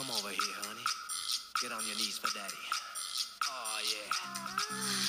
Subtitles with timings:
[0.00, 0.86] Come over here, honey.
[1.60, 2.62] Get on your knees for daddy.
[3.52, 4.08] Oh, yeah.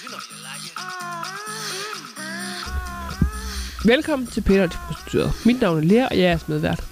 [0.01, 0.77] You know you like it.
[3.85, 5.33] Velkommen til Peter til Prostitueret.
[5.45, 6.83] Mit navn er Lea, og jeg er jeres medvært.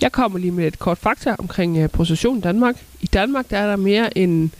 [0.00, 2.84] Jeg kommer lige med et kort fakta omkring øh, prostitution i Danmark.
[3.00, 4.50] I Danmark der er der mere end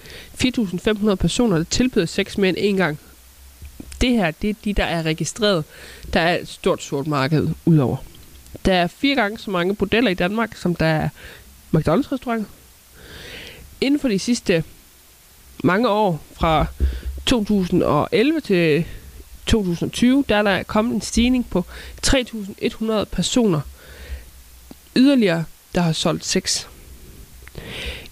[1.09, 2.99] 4.500 personer, der tilbyder sex mere en gang.
[4.01, 5.65] Det her, det er de, der er registreret.
[6.13, 7.97] Der er et stort sort marked udover.
[8.65, 11.09] Der er fire gange så mange bordeller i Danmark, som der er
[11.75, 12.47] McDonald's-restauranter.
[13.81, 14.65] Inden for de sidste
[15.65, 16.67] mange år, fra
[17.27, 18.85] 2011 til
[19.47, 21.65] 2020, der er der kommet en stigning på
[22.07, 23.61] 3.100 personer
[24.97, 26.67] yderligere, der har solgt sex.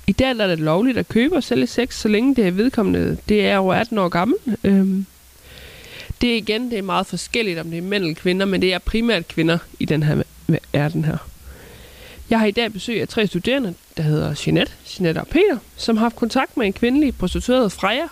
[0.07, 3.17] I dag er det lovligt at købe og sælge sex, så længe det er vedkommende,
[3.29, 4.37] det er over 18 år gammel.
[4.65, 5.07] Øhm,
[6.21, 8.75] det er igen, det er meget forskelligt, om det er mænd eller kvinder, men det
[8.75, 10.23] er primært kvinder i den her
[10.73, 11.32] verden her.
[12.33, 15.97] Jeg har i dag besøg af tre studerende, der hedder Jeanette, Jeanette og Peter, som
[15.97, 18.07] har haft kontakt med en kvindelig prostitueret Freja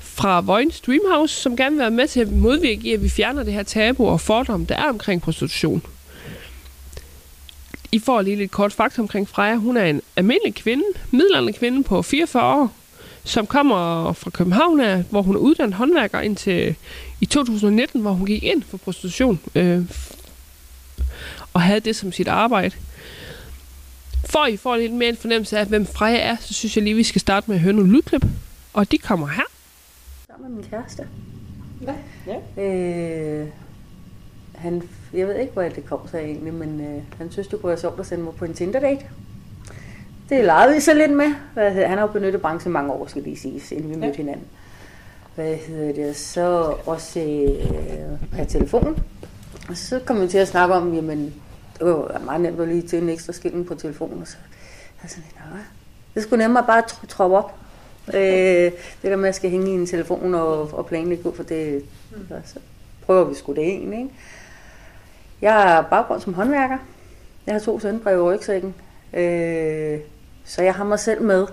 [0.00, 3.42] fra Vojens Dreamhouse, som gerne vil være med til at modvirke i, at vi fjerner
[3.42, 5.82] det her tabu og fordom, der er omkring prostitution.
[7.92, 9.54] I får lige lidt kort fakta omkring Freja.
[9.54, 12.72] Hun er en almindelig kvinde, middelalderen kvinde på 44 år,
[13.24, 16.74] som kommer fra København af, hvor hun er uddannet håndværker indtil
[17.20, 19.82] i 2019, hvor hun gik ind for prostitution øh,
[21.52, 22.74] og havde det som sit arbejde.
[24.24, 26.96] For I får lidt mere en fornemmelse af, hvem Freja er, så synes jeg lige,
[26.96, 28.24] vi skal starte med at høre nogle lydklip.
[28.72, 29.42] Og de kommer her.
[30.26, 31.06] Sammen med min kæreste.
[31.86, 31.94] Ja.
[32.26, 32.62] ja.
[32.62, 33.48] Øh,
[34.54, 37.68] han, jeg ved ikke, hvor det kom sig egentlig, men øh, han synes, det kunne
[37.68, 39.04] være sjovt at sende mig på en Tinder-date.
[40.28, 41.34] Det legede vi så lidt med.
[41.52, 44.06] Hvad hedder, han har jo benyttet branchen mange år, skal lige sige, inden vi mødte
[44.06, 44.16] ja.
[44.16, 44.46] hinanden.
[45.34, 46.16] Hvad hedder det?
[46.16, 49.04] Så også øh, per telefon.
[49.68, 51.34] Og så kom vi til at snakke om, jamen,
[51.86, 54.20] det var meget nemt at lige til en ekstra skilling på telefonen.
[54.20, 54.36] Og så
[55.02, 55.62] jeg sådan, nej,
[56.14, 57.54] det skulle nemmere bare troppe op.
[58.14, 61.42] øh, det der med, at jeg skal hænge i en telefon og, og planlægge for
[61.42, 62.26] det, mm.
[62.44, 62.58] så
[63.06, 63.98] prøver vi sgu det egentlig.
[63.98, 64.10] Ikke?
[65.42, 66.78] Jeg har baggrund som håndværker.
[67.46, 68.74] Jeg har to sønbrev i rygsækken.
[69.12, 70.00] Øh,
[70.44, 71.46] så jeg har mig selv med.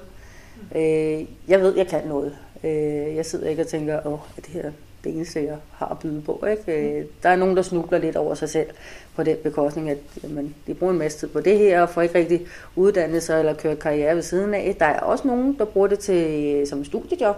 [0.75, 2.37] Øh, jeg ved, jeg kan noget.
[2.63, 4.71] Øh, jeg sidder ikke og tænker, åh, er det her
[5.03, 6.45] det eneste, jeg har at byde på.
[6.51, 6.99] Ikke?
[6.99, 8.67] Øh, der er nogen, der snubler lidt over sig selv
[9.15, 12.01] på den bekostning, at jamen, de bruger en masse tid på det her, og får
[12.01, 14.75] ikke rigtig uddannet sig eller kørt karriere ved siden af.
[14.79, 17.35] Der er også nogen, der bruger det til som studiejob,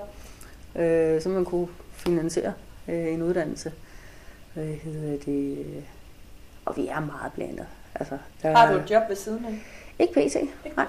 [0.75, 2.53] øh, så man kunne finansiere
[2.87, 3.71] øh, en uddannelse.
[4.53, 5.65] Hvad hedder det?
[6.65, 7.65] Og vi er meget blandet.
[7.95, 9.59] Altså, der har du et job ved siden af?
[9.99, 10.35] Ikke pt.
[10.77, 10.85] Nej.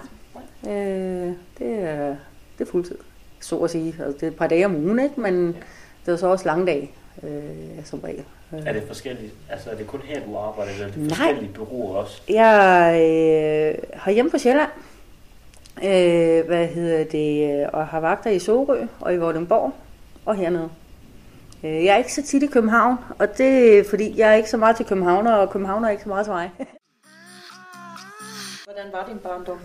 [0.66, 2.16] Øh, det, er,
[2.59, 2.99] det er fuldtid,
[3.41, 3.89] så at sige.
[3.89, 5.21] Altså, det er et par dage om ugen, ikke?
[5.21, 5.59] men ja.
[6.07, 6.91] Det er så også lange dage,
[7.23, 8.25] øh, som regel.
[8.67, 9.35] Er det forskelligt?
[9.51, 12.23] Altså er det kun her, du arbejder, eller er det forskellige bureauer også?
[12.29, 14.71] Jeg øh, har hjemme på Sjælland,
[15.79, 19.73] øh, hvad hedder det, og har vagter i Sorø og i Vordingborg
[20.25, 20.69] og hernede.
[21.65, 24.51] Øh, jeg er ikke så tit i København, og det er fordi, jeg er ikke
[24.51, 26.51] så meget til København, og København er ikke så meget til mig.
[28.65, 29.59] Hvordan var din barndom?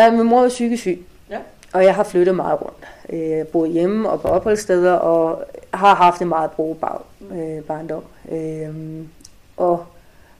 [0.00, 1.38] Uh, min mor var psykisk syg, ja.
[1.72, 2.86] Og jeg har flyttet meget rundt.
[3.08, 5.44] Jeg boede hjemme og på opholdssteder, og
[5.74, 8.02] har haft en meget brugbar øh, barndom.
[8.32, 9.04] Øh,
[9.56, 9.84] og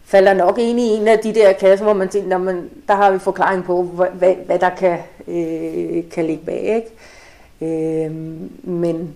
[0.05, 3.11] falder nok ind i en af de der kasser, hvor man tænker, man, der har
[3.11, 4.99] vi forklaring på, hvad, hvad, der kan,
[5.29, 6.85] øh, kan ligge bag.
[7.61, 8.07] Ikke?
[8.07, 8.13] Øh,
[8.63, 9.15] men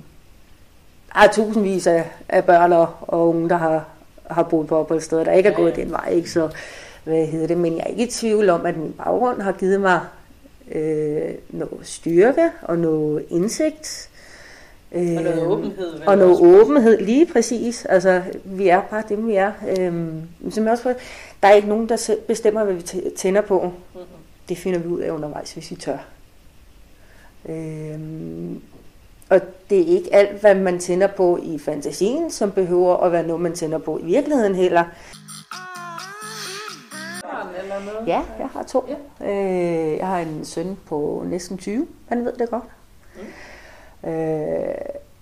[1.15, 3.85] er tusindvis af, af børn og, og unge, der har,
[4.31, 6.09] har boet på opholdssteder, der ikke er gået den vej.
[6.09, 6.31] Ikke?
[6.31, 6.49] Så
[7.05, 7.59] hvad hedder det?
[7.59, 10.01] Men jeg er ikke i tvivl om, at min baggrund har givet mig
[10.71, 14.11] øh, noget styrke og noget indsigt.
[14.93, 16.01] Øh, og noget åbenhed.
[16.07, 16.45] Og noget også.
[16.45, 17.85] åbenhed, lige præcis.
[17.85, 19.53] Altså, vi er bare dem, vi er.
[19.79, 19.95] Øh,
[20.51, 20.95] som jeg også
[21.43, 22.83] der er ikke nogen, der bestemmer, hvad vi
[23.17, 23.61] tænder på.
[23.61, 24.07] Mm-hmm.
[24.49, 25.99] Det finder vi ud af undervejs, hvis vi tør.
[27.49, 27.99] Øh,
[29.29, 33.27] og det er ikke alt, hvad man tænder på i fantasien, som behøver at være
[33.27, 34.85] noget, man tænder på i virkeligheden heller.
[37.87, 38.09] Noget?
[38.09, 38.85] Ja, jeg har to.
[39.21, 39.27] Ja.
[39.31, 41.87] Øh, jeg har en søn på næsten 20.
[42.09, 42.65] Han ved det godt.
[44.03, 44.11] Mm.
[44.11, 44.75] Øh,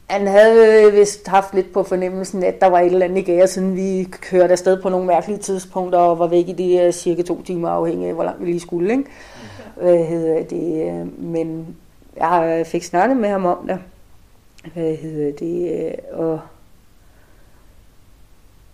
[0.07, 3.47] han havde vist haft lidt på fornemmelsen, at der var et eller andet i gære,
[3.47, 7.43] siden vi kørte afsted på nogle mærkelige tidspunkter og var væk i de cirka to
[7.43, 8.91] timer, afhængig af, hvor langt vi lige skulle.
[8.91, 9.05] Ikke?
[9.05, 9.83] Mm.
[9.83, 11.07] Hvad hedder det?
[11.19, 11.77] Men
[12.17, 13.79] jeg fik snakket med ham om det.
[14.75, 15.97] Hvad hedder det?
[16.13, 16.41] Og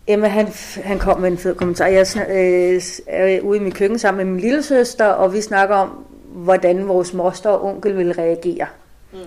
[0.08, 0.48] Jamen, han,
[0.84, 1.86] han kom med en fed kommentar.
[1.86, 5.76] Jeg øh, er ude i mit køkken sammen med min lille søster, og vi snakker
[5.76, 8.66] om, hvordan vores moster og onkel vil reagere.
[9.12, 9.18] Mm.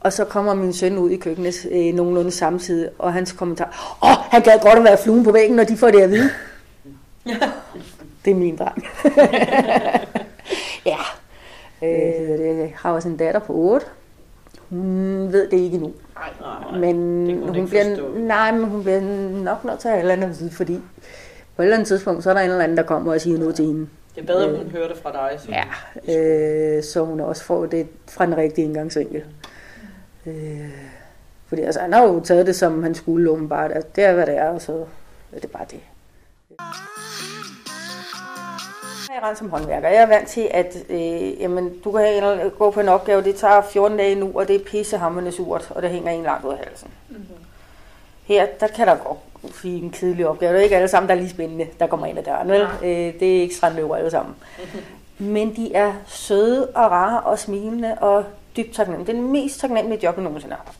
[0.00, 4.08] Og så kommer min søn ud i køkkenet øh, nogenlunde samtidig, og hans kommentar, åh,
[4.30, 6.30] han gad godt at være fluen på væggen, når de får det at vide.
[8.24, 8.86] det er min dreng.
[10.86, 10.98] ja.
[11.82, 13.86] Øh, det har også en datter på 8.
[14.70, 15.92] Hun ved det ikke nu.
[16.14, 18.18] Nej, Men det hun hun bliver, forstå.
[18.18, 19.00] nej, men hun bliver
[19.44, 20.80] nok nødt til at have andet vide, fordi
[21.56, 23.38] på et eller andet tidspunkt, så er der en eller anden, der kommer og siger
[23.38, 23.88] noget til hende.
[24.14, 25.40] Det er bedre, Øh, hun hører det fra dig.
[25.40, 25.48] Så.
[25.50, 25.64] Ja,
[26.76, 29.22] øh, så hun også får det fra den rigtige indgangsvinkel.
[30.26, 30.70] Øh,
[31.46, 33.72] fordi altså, han har jo taget det, som han skulle åbenbart.
[33.72, 34.84] At det er, hvad det er, og så
[35.32, 35.80] er det bare det.
[39.18, 39.88] Jeg er rent som håndværker.
[39.88, 43.36] Jeg er vant til, at øh, jamen, du kan have gå på en opgave, det
[43.36, 46.52] tager 14 dage nu, og det er pissehammerende surt, og det hænger en langt ud
[46.52, 46.90] af halsen.
[47.08, 47.24] Mm-hmm.
[48.24, 49.18] Her, der kan der godt
[49.54, 50.52] sige en kedelig opgave.
[50.52, 52.48] Det er ikke alle sammen, der er lige spændende, der kommer ind ad døren.
[52.48, 52.60] Vel?
[52.82, 54.34] Øh, det er ikke strandløber alle sammen.
[55.18, 58.24] Men de er søde og rare og smilende og
[58.56, 59.12] dybt taknemmelige.
[59.12, 60.77] Det er den mest taknemmelige job, jeg nogensinde har haft.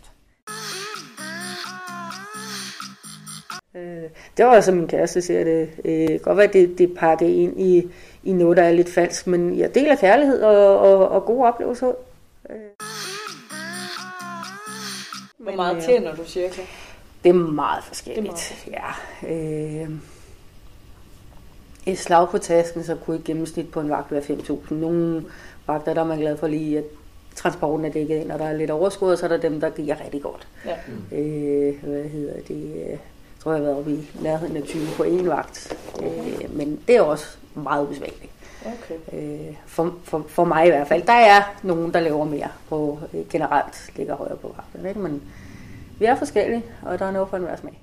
[3.79, 4.03] Øh,
[4.37, 5.71] det var altså min kæreste, siger det.
[5.85, 7.89] Øh, godt være, det, det er pakket ind i,
[8.25, 11.93] i noget, der er lidt falsk, men jeg deler kærlighed og, og, og gode oplevelser.
[12.51, 12.57] Øh.
[15.39, 16.63] Hvor meget tjener du cirka?
[17.25, 18.55] Det er meget forskelligt.
[18.67, 19.35] Det er Ja.
[19.83, 19.91] Øh,
[21.87, 24.75] et slag på tasken, så kunne et gennemsnit på en vagt være 5.000.
[24.75, 25.25] Nogle
[25.67, 26.85] vagter, der er man glad for lige, at
[27.35, 29.71] transporten er dækket ind, og der er lidt overskud, og så er der dem, der
[29.71, 30.49] giver rigtig godt.
[30.65, 30.77] Ja.
[31.19, 32.99] Øh, hvad hedder det?
[33.49, 35.77] Tror, jeg har været oppe i nærheden af 20 på en vagt.
[36.03, 38.33] Øh, men det er også meget besværligt.
[38.67, 38.95] Okay.
[39.13, 41.03] Øh, for, for, for mig i hvert fald.
[41.03, 44.89] Der er nogen, der laver mere på øh, generelt ligger højere på vagten.
[44.89, 45.01] Ikke?
[45.01, 45.23] Men
[45.99, 47.81] vi er forskellige, og der er noget for enhver smag.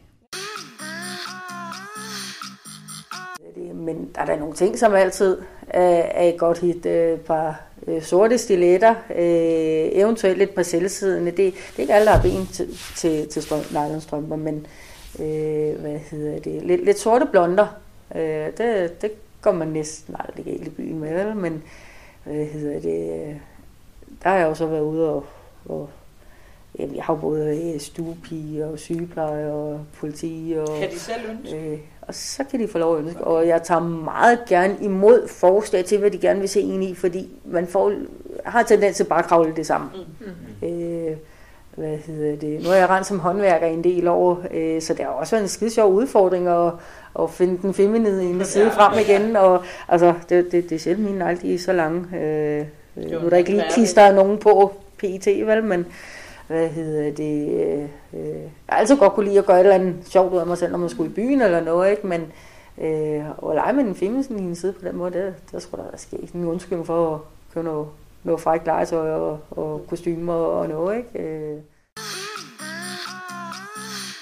[3.74, 6.86] Men der er da nogle ting, som altid er, er et godt hit.
[6.86, 11.32] Øh, Et par øh, sorte stiletter, øh, eventuelt et par selvsiddende.
[11.32, 14.68] Det, det er ikke alle, der har ben til, til, til strøm, men
[15.20, 16.64] øh, hvad hedder det?
[16.64, 17.68] Lidt, lidt sorte blonder.
[18.16, 21.36] Øh, det, det går man næsten aldrig galt i byen med, vel?
[21.36, 21.64] men
[22.24, 23.42] hvad hedder det?
[24.24, 25.26] Der har jeg også været ude og,
[25.66, 25.90] og
[26.80, 31.22] jamen, jeg har jo både øh, stuepige og sygepleje og politi og Kan de selv
[31.30, 31.72] ønske?
[31.72, 33.24] Øh, og så kan de få lov at ønske.
[33.24, 36.96] Og jeg tager meget gerne imod forslag til, hvad de gerne vil se en i,
[36.96, 37.94] fordi man får,
[38.46, 39.90] har tendens til bare at kravle det sammen.
[40.62, 40.68] Mm.
[40.68, 41.18] Øh,
[41.76, 42.64] hvad hedder det?
[42.64, 45.44] Nu har jeg rent som håndværker en del år, øh, så det har også været
[45.44, 46.72] en skide sjov udfordring at,
[47.20, 49.36] at finde den feminine side frem igen.
[49.36, 52.18] Og, altså, det, det, det er sjældent mine er så lange.
[52.18, 52.66] Øh,
[52.98, 55.86] øh, jo nu er der ikke lige klister nogen på PET, vel, men
[56.48, 57.84] hvad hedder det, øh,
[58.14, 60.48] øh, jeg har altid godt kunne lide at gøre et eller andet sjovt ud af
[60.48, 62.08] mig selv, når man skulle i byen eller noget, ikke?
[62.08, 62.22] men
[62.82, 65.98] øh, at lege med den feminine side på den måde, det, det skulle da være
[65.98, 66.32] sket.
[66.34, 67.20] En undskyldning for at
[67.54, 67.88] købe noget,
[68.26, 71.20] noget frækt legetøj og, og kostymer og noget, ikke?
[71.20, 71.58] Øh.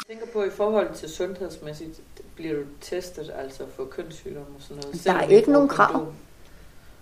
[0.10, 2.02] Jeg tænker på, i forhold til sundhedsmæssigt,
[2.36, 5.06] bliver du testet altså for kønssygdomme og sådan noget?
[5.06, 5.92] Der er ikke nogen krav.
[5.92, 6.14] kondom?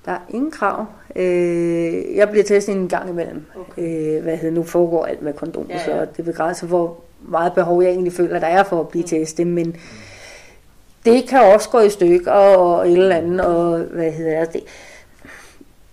[0.05, 0.85] Der er ingen krav.
[1.15, 3.45] Øh, jeg bliver testet en gang imellem.
[3.55, 4.15] Okay.
[4.17, 7.53] Øh, hvad hedder nu foregår alt med kondom, Ja, ja, så det begrænser, hvor meget
[7.53, 9.47] behov jeg egentlig føler, der er for at blive testet.
[9.47, 9.75] Men
[11.05, 14.61] det kan også gå i stykker og et eller andet, og hvad hedder det,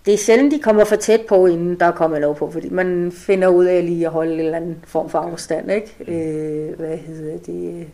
[0.05, 2.69] det er sjældent, de kommer for tæt på, inden der er kommet lov på, fordi
[2.69, 5.95] man finder ud af lige at holde en eller anden form for afstand, ikke?
[6.07, 7.87] Øh, hvad hedder det?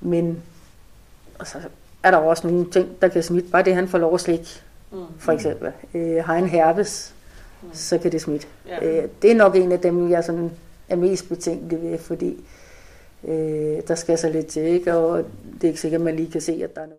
[0.00, 0.42] Men
[1.38, 1.58] og så
[2.02, 3.48] er der også nogle ting, der kan smitte.
[3.50, 4.46] Bare det, han får lov at slikke,
[4.92, 4.98] Mm.
[5.18, 5.72] for eksempel.
[5.94, 7.14] Øh, har en herpes,
[7.72, 8.46] så kan det smitte.
[8.68, 8.86] Ja.
[9.02, 10.50] Øh, det er nok en af dem, jeg sådan
[10.88, 12.44] er mest betænkelig ved, fordi
[13.28, 14.94] øh, der skal så lidt til, ikke?
[14.94, 16.98] og det er ikke sikkert, at man lige kan se, at der er noget.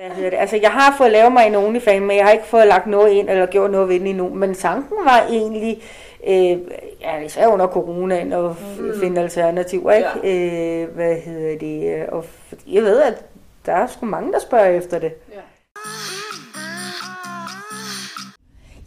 [0.00, 0.36] Hvad hedder det?
[0.36, 3.10] Altså, jeg har fået lavet mig en OnlyFans, men jeg har ikke fået lagt noget
[3.10, 4.28] ind eller gjort noget ved den endnu.
[4.28, 5.82] Men tanken var egentlig,
[6.26, 6.58] øh,
[7.00, 9.00] ja, især under coronaen, at mm.
[9.00, 10.08] finde alternativer, ikke?
[10.22, 10.82] Ja.
[10.82, 12.06] Øh, hvad hedder det?
[12.06, 12.24] Og
[12.66, 13.24] jeg ved, at
[13.66, 15.12] der er sgu mange, der spørger efter det.
[15.34, 15.40] Ja.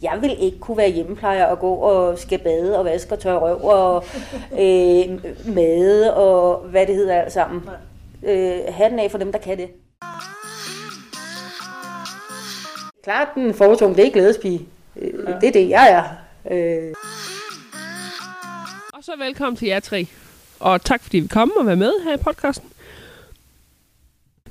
[0.02, 3.38] Jeg vil ikke kunne være hjemmeplejer og gå og skal bade og vaske og tørre
[3.38, 4.04] røv og
[4.62, 7.68] øh, made og hvad det hedder alt sammen.
[8.22, 9.68] Øh, hatten af for dem, der kan det.
[13.04, 14.60] Klart den fortung, det er ikke glædespige.
[14.96, 16.04] Øh, Det er det, jeg er.
[16.54, 16.94] Øh.
[18.92, 20.06] Og så velkommen til jer tre.
[20.60, 22.68] Og tak fordi vi kom og være med her i podcasten.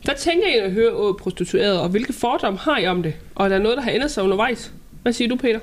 [0.04, 3.14] Hvad tænker I, når I hører ordet prostitueret, og hvilke fordomme har I om det?
[3.36, 4.72] Og er der noget, der har ændret sig undervejs?
[5.02, 5.60] Hvad siger du, Peter?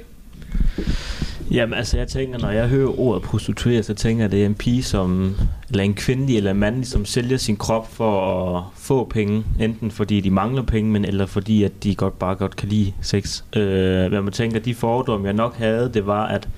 [1.51, 4.47] Jamen altså, jeg tænker, når jeg hører ordet prostitueret, så tænker jeg, at det er
[4.47, 5.37] en pige, som,
[5.71, 9.45] eller en kvindelig eller en mandlig, som sælger sin krop for at få penge.
[9.61, 12.93] Enten fordi de mangler penge, men eller fordi, at de godt bare godt kan lide
[13.03, 13.43] sex.
[13.57, 16.49] Øh, hvad man tænker, de fordomme, jeg nok havde, det var, at,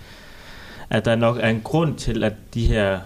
[0.91, 2.99] at der nok er en grund til, at de her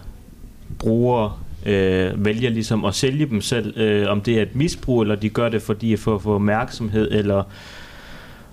[0.79, 1.33] brugere
[1.67, 3.79] øh, vælger ligesom at sælge dem selv.
[3.79, 7.11] Øh, om det er et misbrug, eller de gør det fordi at få, få opmærksomhed,
[7.11, 7.43] eller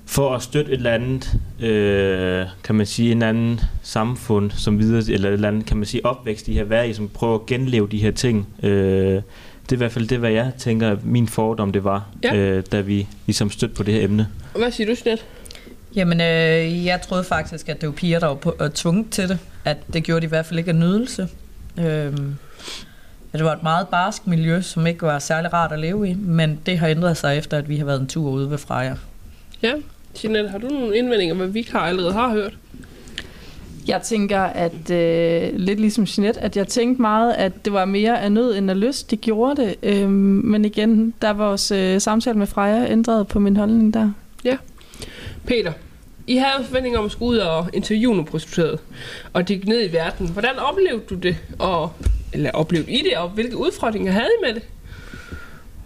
[0.05, 5.03] for at støtte et eller andet, øh, kan man sige, en anden samfund, som videre,
[5.13, 7.45] eller et eller andet, kan man sige, opvækst, de her være i, som prøver at
[7.45, 8.47] genleve de her ting.
[8.63, 9.21] Øh,
[9.63, 12.35] det er i hvert fald det, hvad jeg tænker, min fordom det var, Ja.
[12.35, 14.27] øh, da vi ligesom stødte på det her emne.
[14.53, 15.23] Og Hvad siger du, Jeanette?
[15.95, 19.29] Jamen, øh, jeg troede faktisk, at det var piger, der var på, øh, tvunget til
[19.29, 19.37] det.
[19.65, 21.27] At det gjorde de i hvert fald ikke af nydelse.
[21.79, 22.35] Øhm,
[23.33, 26.13] at det var et meget barsk miljø, som ikke var særlig rart at leve i.
[26.13, 28.95] Men det har ændret sig efter, at vi har været en tur ude ved Freja.
[29.63, 29.73] Ja.
[30.23, 32.53] Jeanette, har du nogle indvendinger, hvad vi har allerede har hørt?
[33.87, 38.21] Jeg tænker, at øh, lidt ligesom Jeanette, at jeg tænkte meget, at det var mere
[38.21, 39.75] af nød end af lyst, de gjorde det.
[39.83, 40.09] Øhm,
[40.43, 44.11] men igen, der var vores øh, samtale med Freja ændret på min holdning der.
[45.45, 45.71] Peter,
[46.27, 48.77] I havde en forventning om at skulle ud og interviewe nogle prostituerede,
[49.33, 50.29] og dykke ned i verden.
[50.29, 51.37] Hvordan oplevede du det?
[51.59, 51.91] Og,
[52.33, 54.63] eller oplevede I det, og hvilke udfordringer havde I med det?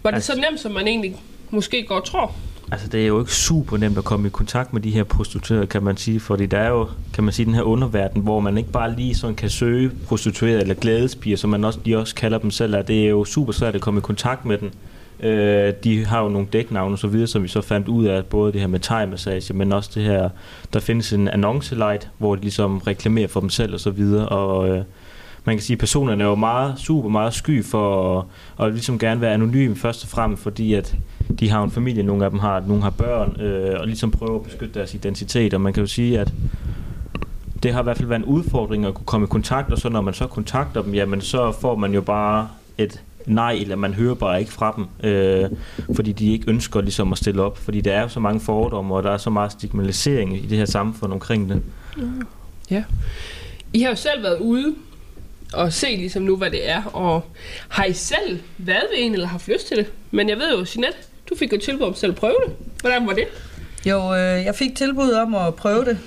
[0.03, 1.15] Var det Altså- så nemt, som man egentlig
[1.49, 2.35] måske godt tror?
[2.71, 5.67] Altså, det er jo ikke super nemt at komme i kontakt med de her prostituerede,
[5.67, 8.57] kan man sige, fordi der er jo, kan man sige, den her underverden, hvor man
[8.57, 12.37] ikke bare lige sådan kan søge prostituerede eller glædespiger, som man også, de også kalder
[12.37, 14.71] dem selv, at det er jo super svært at komme i kontakt med dem.
[15.19, 18.25] Øh, de har jo nogle dæknavne og så videre, som vi så fandt ud af,
[18.25, 20.29] både det her med thai-massage, men også det her,
[20.73, 24.69] der findes en annoncelight, hvor de ligesom reklamerer for dem selv og så videre, og
[24.69, 24.83] øh,
[25.45, 28.99] man kan sige, at personerne er jo meget, super meget sky for at, at ligesom
[28.99, 30.95] gerne være anonym først og fremmest, fordi at
[31.39, 34.35] de har en familie, nogle af dem har, nogle har børn, øh, og ligesom prøver
[34.35, 36.33] at beskytte deres identitet, og man kan jo sige, at
[37.63, 39.89] det har i hvert fald været en udfordring at kunne komme i kontakt, og så
[39.89, 43.93] når man så kontakter dem, jamen så får man jo bare et nej, eller man
[43.93, 45.49] hører bare ikke fra dem, øh,
[45.95, 49.03] fordi de ikke ønsker ligesom at stille op, fordi der er så mange fordomme, og
[49.03, 51.61] der er så meget stigmatisering i det her samfund omkring det.
[52.71, 52.83] Ja.
[53.73, 54.75] I har jo selv været ude
[55.53, 57.25] og se ligesom nu, hvad det er, og
[57.67, 59.91] har I selv været ved en, eller haft lyst til det?
[60.11, 62.55] Men jeg ved jo, Jeanette, du fik jo tilbud om selv at prøve det.
[62.81, 63.27] Hvordan var det?
[63.85, 65.97] Jo, øh, jeg fik tilbud om at prøve det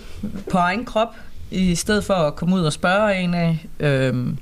[0.50, 1.14] på egen krop,
[1.50, 3.66] i stedet for at komme ud og spørge en af.
[3.80, 4.38] Øhm,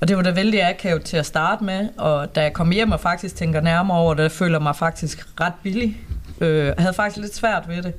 [0.00, 2.92] og det var da vældig akavet til at starte med, og da jeg kom hjem
[2.92, 6.00] og faktisk tænker nærmere over det, føler jeg mig faktisk ret billig.
[6.40, 7.94] Øh, jeg havde faktisk lidt svært ved det.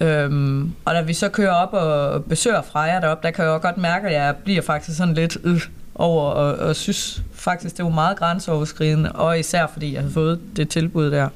[0.00, 3.58] Øhm, og da vi så kører op og besøger Freja deroppe, der kan jeg jo
[3.58, 5.60] godt mærke, at jeg bliver faktisk sådan lidt øh,
[5.98, 10.40] over, og, og synes faktisk, det var meget grænseoverskridende, og især fordi jeg havde fået
[10.56, 11.28] det tilbud der.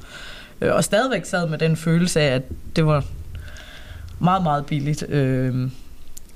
[0.61, 2.41] Øh, og stadigvæk sad med den følelse af, at
[2.75, 3.03] det var
[4.19, 5.09] meget, meget billigt.
[5.09, 5.69] Øh,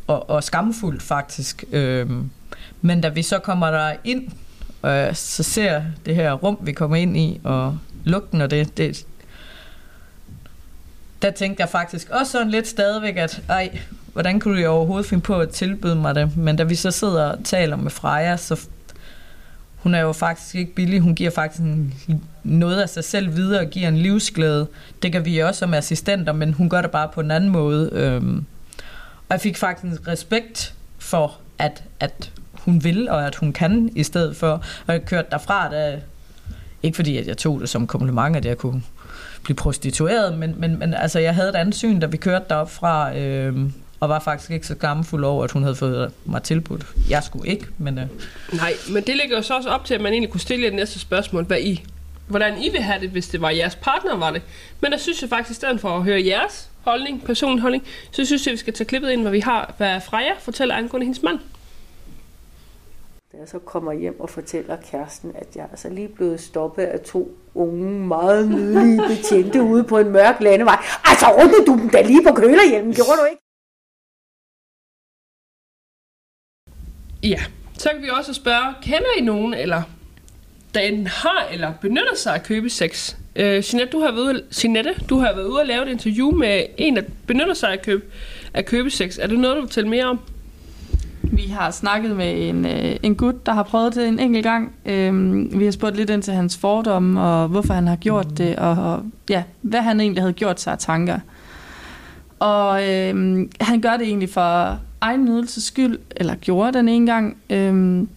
[0.07, 1.63] og, og skamfuldt faktisk.
[1.71, 2.09] Øh,
[2.81, 4.27] men da vi så kommer der ind,
[4.81, 9.05] og så ser det her rum, vi kommer ind i, og lugten og det, det
[11.21, 13.79] der tænkte jeg faktisk også sådan lidt stadigvæk, at ej,
[14.15, 16.37] hvordan kunne du overhovedet finde på at tilbyde mig det?
[16.37, 18.67] Men da vi så sidder og taler med Freja, så
[19.75, 20.99] hun er jo faktisk ikke billig.
[20.99, 21.93] Hun giver faktisk en,
[22.43, 24.67] noget af sig selv videre og giver en livsglæde.
[25.01, 27.89] Det kan vi også som assistenter, men hun gør det bare på en anden måde.
[27.93, 28.45] Øhm,
[29.19, 34.03] og jeg fik faktisk respekt for, at, at hun vil, og at hun kan i
[34.03, 34.63] stedet for.
[34.87, 35.99] Og jeg kørte derfra, da,
[36.83, 38.83] ikke fordi at jeg tog det som kompliment, at jeg kunne
[39.43, 42.71] blive prostitueret, men, men, men altså, jeg havde et andet syn, da vi kørte derop
[42.71, 46.85] fra, øhm, og var faktisk ikke så skamfuld over, at hun havde fået mig tilbudt.
[47.09, 47.97] Jeg skulle ikke, men...
[47.97, 48.05] Øh,
[48.53, 50.73] Nej, men det ligger jo så også op til, at man egentlig kunne stille det
[50.73, 51.85] næste spørgsmål, hvad I,
[52.27, 54.41] hvordan I vil have det, hvis det var jeres partner, var det.
[54.81, 58.25] Men der synes jeg faktisk, i stedet for at høre jeres holdning, personlig holdning, så
[58.25, 61.23] synes jeg, vi skal tage klippet ind, hvad vi har, hvad Freja fortæller angående hendes
[61.23, 61.39] mand.
[63.31, 66.83] Da jeg så kommer hjem og fortæller kæresten, at jeg er altså lige blevet stoppet
[66.83, 70.77] af to unge, meget nydelige betjente ude på en mørk landevej.
[71.05, 73.44] Altså, rundede du dem da lige på kølerhjelmen, gjorde du ikke?
[77.25, 77.39] Ja,
[77.77, 79.81] så kan vi også spørge, kender I nogen, eller
[80.73, 83.15] der enten har eller benytter sig af købesex?
[83.35, 86.31] Øh, Jeanette, du har været ude, Jeanette, du har været ude og lave et interview
[86.31, 88.13] med en, der benytter sig af, køb,
[88.53, 89.17] af købesex.
[89.21, 90.19] Er det noget, du vil fortælle mere om?
[91.21, 94.75] Vi har snakket med en, øh, en gut, der har prøvet det en enkelt gang.
[94.85, 98.55] Øhm, vi har spurgt lidt ind til hans fordomme, og hvorfor han har gjort det,
[98.55, 101.19] og, og ja, hvad han egentlig havde gjort sig af tanker.
[102.39, 107.37] Og øhm, han gør det egentlig for egen nydelses skyld, eller gjorde den en gang.
[107.49, 108.09] Øhm,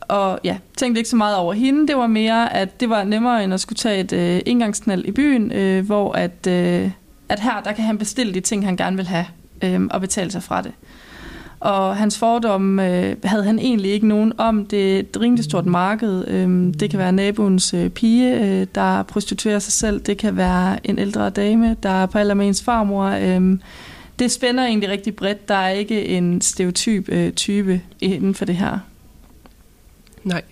[0.00, 1.88] og ja, tænkte ikke så meget over hende.
[1.88, 5.10] Det var mere, at det var nemmere end at skulle tage et øh, indgangsknald i
[5.10, 6.90] byen, øh, hvor at, øh,
[7.28, 9.26] at her, der kan han bestille de ting, han gerne vil have,
[9.62, 10.72] øh, og betale sig fra det.
[11.60, 14.66] Og hans fordomme øh, havde han egentlig ikke nogen om.
[14.66, 16.28] Det er et rimelig stort marked.
[16.28, 20.00] Øh, det kan være naboens øh, pige, øh, der prostituerer sig selv.
[20.00, 23.04] Det kan være en ældre dame, der er på alder med ens farmor.
[23.04, 23.58] Øh,
[24.22, 25.48] det spænder egentlig rigtig bredt.
[25.48, 28.78] Der er ikke en stereotyp øh, type inden for det her.
[30.24, 30.42] Nej.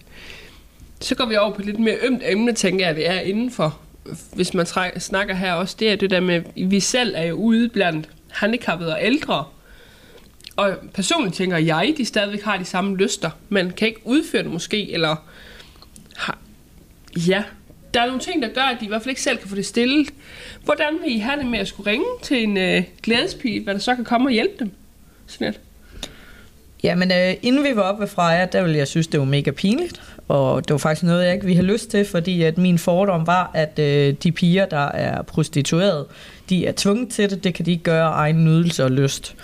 [1.00, 3.78] Så går vi over på et lidt mere ømt emne, tænker jeg, det er indenfor.
[4.34, 7.34] hvis man træ- snakker her også, det er det der med, vi selv er jo
[7.34, 9.44] ude blandt handicappede og ældre.
[10.56, 14.50] Og personligt tænker jeg, de stadigvæk har de samme lyster, men kan ikke udføre det
[14.50, 15.16] måske, eller
[16.16, 16.38] har,
[17.16, 17.42] ja,
[17.94, 19.56] der er nogle ting, der gør, at de i hvert fald ikke selv kan få
[19.56, 20.09] det stillet.
[20.64, 23.80] Hvordan vil I have det med at skulle ringe til en øh, glædespige, hvad der
[23.80, 24.70] så kan komme og hjælpe dem?
[25.26, 25.54] Sådan.
[26.82, 29.50] Jamen, øh, inden vi var oppe ved Freja, der ville jeg synes, det var mega
[29.50, 30.02] pinligt.
[30.28, 33.26] Og det var faktisk noget, jeg ikke ville have lyst til, fordi at min fordom
[33.26, 36.06] var, at øh, de piger, der er prostitueret,
[36.50, 37.45] de er tvunget til det.
[37.45, 39.37] Det kan de ikke gøre af egen nydelse og lyst.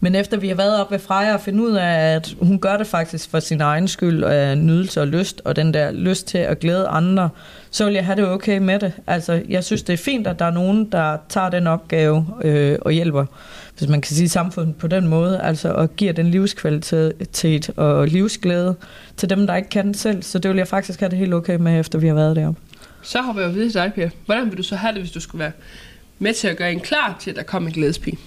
[0.00, 2.76] Men efter vi har været op ved Freja og finde ud af, at hun gør
[2.76, 6.38] det faktisk for sin egen skyld af nydelse og lyst, og den der lyst til
[6.38, 7.28] at glæde andre,
[7.70, 8.92] så vil jeg have det okay med det.
[9.06, 12.78] Altså, jeg synes, det er fint, at der er nogen, der tager den opgave øh,
[12.80, 13.24] og hjælper
[13.78, 18.76] hvis man kan sige samfundet på den måde, altså og giver den livskvalitet og livsglæde
[19.16, 20.22] til dem, der ikke kan det selv.
[20.22, 22.60] Så det vil jeg faktisk have det helt okay med, efter vi har været deroppe.
[23.02, 24.10] Så hopper jeg videre til dig, Pia.
[24.26, 25.52] Hvordan vil du så have det, hvis du skulle være
[26.18, 28.18] med til at gøre en klar til, at der kommer en glædespige?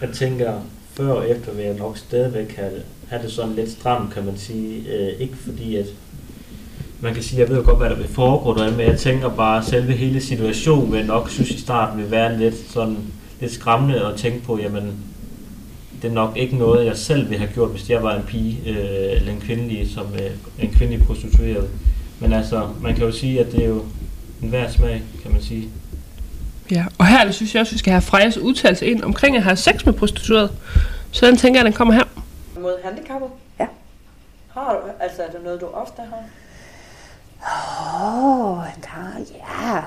[0.00, 0.52] Jeg tænker,
[0.94, 2.72] før og efter vil jeg nok stadigvæk have,
[3.08, 4.88] have det sådan lidt stramt, kan man sige.
[4.88, 5.86] Øh, ikke fordi, at
[7.00, 9.28] man kan sige, jeg ved jo godt, hvad der vil foregå der, men jeg tænker
[9.28, 12.96] bare, at selve hele situationen vil jeg nok synes i starten vil være lidt sådan
[13.40, 14.92] lidt skræmmende at tænke på, jamen,
[16.02, 18.58] det er nok ikke noget, jeg selv ville have gjort, hvis jeg var en pige
[18.66, 20.30] øh, eller en kvindelig, som øh,
[20.64, 21.68] en kvindelig prostitueret.
[22.20, 23.82] Men altså, man kan jo sige, at det er jo
[24.42, 25.68] en hver smag, kan man sige.
[26.70, 29.42] Ja, og her det synes jeg også, vi skal have Frejas udtalelse ind omkring at
[29.42, 30.50] have sex med prostitueret.
[31.10, 32.04] Så den tænker jeg, den kommer her.
[32.60, 33.28] Mod handicappet?
[33.60, 33.66] Ja.
[34.48, 36.24] Har du, altså er det noget, du ofte har?
[37.46, 39.82] Åh, oh, der, ja.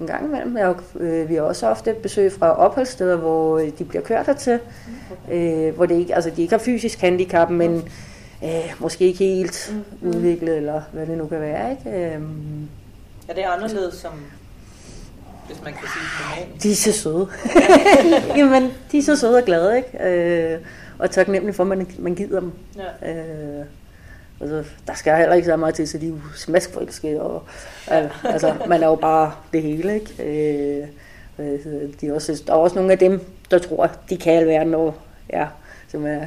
[0.00, 0.56] En gang imellem.
[0.56, 4.58] Jeg, øh, vi har også ofte besøg fra opholdssteder, hvor øh, de bliver kørt hertil.
[5.30, 7.88] Øh, hvor det ikke, altså, de ikke har fysisk handicap, men
[8.44, 10.08] øh, måske ikke helt mm.
[10.08, 11.70] udviklet, eller hvad det nu kan være.
[11.70, 11.90] Ikke?
[11.90, 12.22] Øh,
[13.28, 14.12] Er det anderledes som,
[15.46, 17.28] hvis man kan sige det de er så søde.
[18.38, 20.04] Jamen, de er så søde og glade, ikke?
[20.04, 20.58] Øh,
[20.98, 22.52] og taknemmelige for, at man, man gider dem.
[22.76, 23.12] Ja.
[23.12, 23.66] Øh,
[24.40, 27.42] altså, der skal heller ikke så meget til, så de er jo smaskforelskede, og
[27.92, 30.22] øh, altså, man er jo bare det hele, ikke?
[30.22, 30.88] Øh,
[32.00, 34.94] de er også, der er også nogle af dem, der tror, de kan alverden, og
[35.32, 35.46] ja,
[35.88, 36.20] som er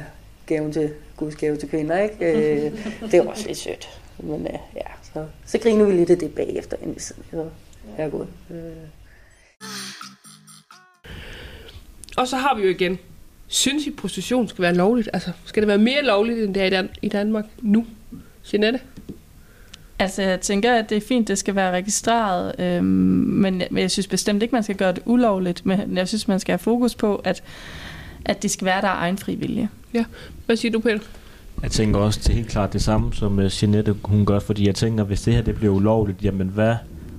[0.46, 2.32] gaven til, Guds gave til kvinder, ikke?
[2.32, 2.72] Øh,
[3.10, 4.00] det er også lidt sødt.
[4.18, 7.14] Men øh, ja, så, så griner vi lidt af det bagefter, inden så
[7.98, 8.28] jeg er gået.
[8.50, 8.56] Øh.
[12.16, 12.98] Og så har vi jo igen,
[13.46, 15.08] synes I prostitution skal være lovligt?
[15.12, 17.86] Altså, skal det være mere lovligt, end det er i Dan- i Danmark nu?
[18.52, 18.80] Jeanette?
[19.98, 23.80] Altså, jeg tænker, at det er fint, det skal være registreret, øhm, men jeg, men
[23.80, 26.58] jeg synes bestemt ikke, man skal gøre det ulovligt, men jeg synes, man skal have
[26.58, 27.42] fokus på, at,
[28.24, 29.68] at det skal være der egen fri vilje.
[30.46, 30.98] Hvad siger du, Peter?
[31.62, 34.66] Jeg tænker også, det er helt klart det samme, som uh, Jeanette hun gør, fordi
[34.66, 36.74] jeg tænker, hvis det her det bliver ulovligt, jamen hvad,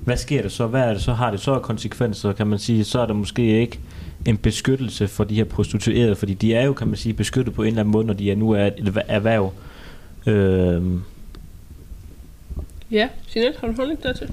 [0.08, 0.67] hvad sker der så?
[0.67, 1.13] Hvad er det så?
[1.13, 2.84] Har det så konsekvenser, kan man sige?
[2.84, 3.80] Så er der måske ikke
[4.26, 7.62] en beskyttelse for de her prostituerede, fordi de er jo, kan man sige, beskyttet på
[7.63, 9.54] en eller anden måde, når de er nu er et erhver- erhverv.
[10.26, 11.02] Øhm,
[12.91, 14.30] Ja, Jeanette, har du holdning dertil?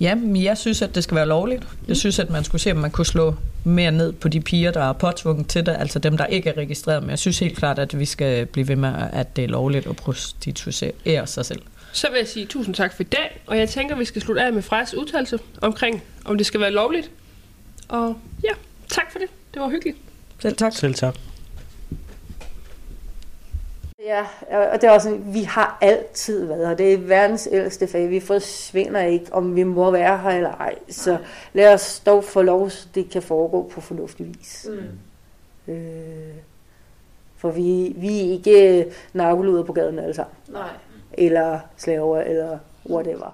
[0.00, 1.62] Ja, men jeg synes, at det skal være lovligt.
[1.88, 4.70] Jeg synes, at man skulle se, om man kunne slå mere ned på de piger,
[4.70, 7.02] der er påtvunget til det, altså dem, der ikke er registreret.
[7.02, 9.86] Men jeg synes helt klart, at vi skal blive ved med, at det er lovligt
[9.86, 11.60] at prostituere sig selv.
[11.94, 14.42] Så vil jeg sige tusind tak for i dag, og jeg tænker, vi skal slutte
[14.42, 17.10] af med Frejas udtalelse omkring, om det skal være lovligt.
[17.88, 18.52] Og ja,
[18.88, 19.28] tak for det.
[19.54, 19.96] Det var hyggeligt.
[20.38, 20.72] Selv tak.
[20.72, 21.14] selv tak.
[24.04, 24.26] Ja,
[24.72, 26.74] og det er også sådan, vi har altid været her.
[26.74, 28.10] Det er verdens ældste fag.
[28.10, 30.74] Vi forsvinder ikke, om vi må være her eller ej.
[30.88, 31.18] Så
[31.52, 34.66] lad os dog få lov, så det kan foregå på fornuftig vis.
[35.66, 35.72] Mm.
[35.72, 36.34] Øh,
[37.36, 40.36] for vi, vi er ikke narkoluder på gaden alle sammen.
[40.48, 40.68] Nej.
[41.18, 43.30] Eller slaver, eller whatever.